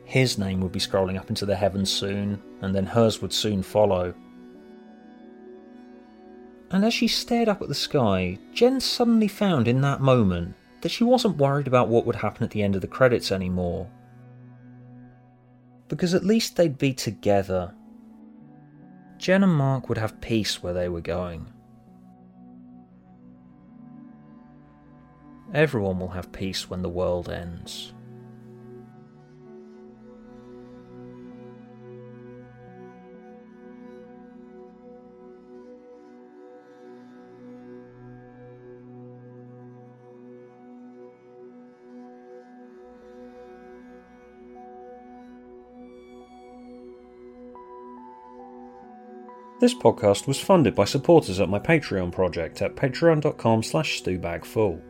His 0.03 0.37
name 0.37 0.59
would 0.61 0.71
be 0.71 0.79
scrolling 0.79 1.17
up 1.17 1.29
into 1.29 1.45
the 1.45 1.55
heavens 1.55 1.91
soon, 1.91 2.41
and 2.61 2.75
then 2.75 2.85
hers 2.85 3.21
would 3.21 3.33
soon 3.33 3.63
follow 3.63 4.13
and 6.73 6.83
as 6.83 6.93
she 6.93 7.07
stared 7.07 7.47
up 7.47 7.61
at 7.61 7.67
the 7.67 7.75
sky, 7.75 8.39
Jen 8.51 8.81
suddenly 8.81 9.27
found 9.27 9.67
in 9.67 9.81
that 9.81 10.01
moment 10.01 10.55
that 10.81 10.89
she 10.89 11.03
wasn't 11.03 11.37
worried 11.37 11.67
about 11.67 11.87
what 11.87 12.03
would 12.07 12.15
happen 12.15 12.43
at 12.43 12.49
the 12.49 12.63
end 12.63 12.73
of 12.73 12.81
the 12.81 12.87
credits 12.87 13.31
anymore. 13.31 13.87
Because 15.87 16.15
at 16.15 16.25
least 16.25 16.55
they'd 16.55 16.79
be 16.79 16.91
together. 16.91 17.75
Jen 19.19 19.43
and 19.43 19.53
Mark 19.53 19.87
would 19.87 19.99
have 19.99 20.19
peace 20.19 20.63
where 20.63 20.73
they 20.73 20.89
were 20.89 20.99
going. 20.99 21.45
Everyone 25.53 25.99
will 25.99 26.09
have 26.09 26.31
peace 26.31 26.71
when 26.71 26.81
the 26.81 26.89
world 26.89 27.29
ends. 27.29 27.93
This 49.63 49.73
podcast 49.73 50.27
was 50.27 50.41
funded 50.41 50.75
by 50.75 50.83
supporters 50.83 51.39
at 51.39 51.47
my 51.47 51.57
Patreon 51.57 52.11
project 52.11 52.61
at 52.61 52.75
patreon.com 52.75 53.63
slash 53.63 54.03
stubagful. 54.03 54.81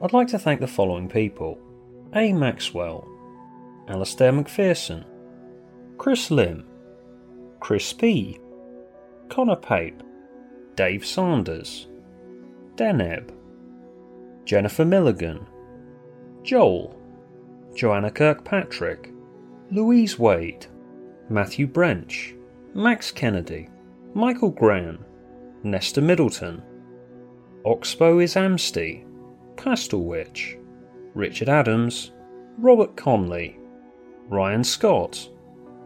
I'd 0.00 0.14
like 0.14 0.28
to 0.28 0.38
thank 0.38 0.60
the 0.60 0.66
following 0.66 1.10
people. 1.10 1.58
A. 2.14 2.32
Maxwell. 2.32 3.06
Alastair 3.86 4.32
McPherson. 4.32 5.04
Chris 5.98 6.30
Lim. 6.30 6.64
Chris 7.60 7.92
P. 7.92 8.40
Connor 9.28 9.56
Pape. 9.56 10.02
Dave 10.74 11.04
Sanders. 11.04 11.88
Deneb 12.76 13.30
Jennifer 14.46 14.86
Milligan. 14.86 15.46
Joel. 16.42 16.98
Joanna 17.76 18.10
Kirkpatrick. 18.10 19.12
Louise 19.70 20.18
Wade. 20.18 20.64
Matthew 21.28 21.66
Brench. 21.66 22.34
Max 22.72 23.10
Kennedy 23.10 23.68
Michael 24.16 24.50
Gran, 24.50 25.04
Nesta 25.64 26.00
Middleton, 26.00 26.62
Oxbow 27.64 28.20
is 28.20 28.36
Amsty, 28.36 29.04
Castlewitch, 29.56 30.56
Richard 31.14 31.48
Adams, 31.48 32.12
Robert 32.58 32.96
Conley, 32.96 33.58
Ryan 34.28 34.62
Scott, 34.62 35.28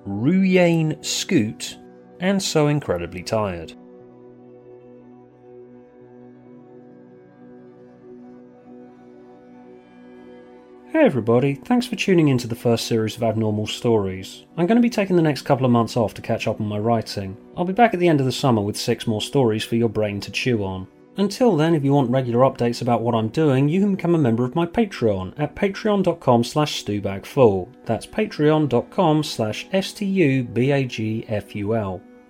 Ruyane 0.06 1.02
Scoot, 1.02 1.78
and 2.20 2.42
So 2.42 2.68
Incredibly 2.68 3.22
Tired. 3.22 3.72
Everybody, 11.08 11.54
thanks 11.54 11.86
for 11.86 11.96
tuning 11.96 12.28
in 12.28 12.36
to 12.36 12.46
the 12.46 12.54
first 12.54 12.86
series 12.86 13.16
of 13.16 13.22
Abnormal 13.22 13.66
Stories. 13.66 14.44
I'm 14.58 14.66
going 14.66 14.76
to 14.76 14.82
be 14.82 14.90
taking 14.90 15.16
the 15.16 15.22
next 15.22 15.40
couple 15.40 15.64
of 15.64 15.72
months 15.72 15.96
off 15.96 16.12
to 16.12 16.20
catch 16.20 16.46
up 16.46 16.60
on 16.60 16.66
my 16.66 16.78
writing. 16.78 17.34
I'll 17.56 17.64
be 17.64 17.72
back 17.72 17.94
at 17.94 18.00
the 18.00 18.08
end 18.08 18.20
of 18.20 18.26
the 18.26 18.32
summer 18.32 18.60
with 18.60 18.76
six 18.76 19.06
more 19.06 19.22
stories 19.22 19.64
for 19.64 19.76
your 19.76 19.88
brain 19.88 20.20
to 20.20 20.30
chew 20.30 20.62
on. 20.62 20.86
Until 21.16 21.56
then, 21.56 21.74
if 21.74 21.82
you 21.82 21.94
want 21.94 22.10
regular 22.10 22.40
updates 22.40 22.82
about 22.82 23.00
what 23.00 23.14
I'm 23.14 23.28
doing, 23.28 23.70
you 23.70 23.80
can 23.80 23.94
become 23.94 24.14
a 24.14 24.18
member 24.18 24.44
of 24.44 24.54
my 24.54 24.66
Patreon 24.66 25.32
at 25.38 25.54
patreon.com 25.56 26.44
slash 26.44 26.84
stubagful. 26.84 27.70
That's 27.86 28.06
patreon.com 28.06 29.22
slash 29.22 29.66
S-T-U-B-A-G-F-U-L. 29.72 30.42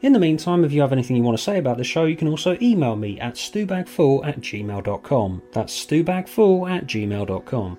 In 0.02 0.12
the 0.12 0.20
meantime, 0.20 0.64
if 0.64 0.73
you 0.73 0.80
have 0.82 0.92
anything 0.92 1.16
you 1.16 1.25
want 1.25 1.37
to 1.37 1.42
say 1.42 1.58
about 1.58 1.78
the 1.78 1.85
show, 1.85 2.04
you 2.04 2.14
can 2.14 2.28
also 2.28 2.56
email 2.62 2.94
me 2.94 3.18
at 3.18 3.35
stubagful 3.35 4.25
at 4.25 4.40
gmail.com. 4.40 5.42
That's 5.50 5.85
stubagful 5.85 6.70
at 6.70 6.87
gmail.com. 6.87 7.78